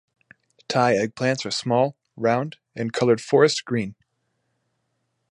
Thai 0.67 0.95
eggplants 0.95 1.45
are 1.45 1.51
small, 1.51 1.95
round, 2.17 2.57
and 2.75 2.91
colored 2.91 3.21
forest 3.21 3.65
green. 3.65 3.93